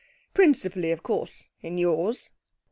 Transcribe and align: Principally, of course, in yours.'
Principally, 0.33 0.89
of 0.89 1.03
course, 1.03 1.51
in 1.61 1.77
yours.' 1.77 2.31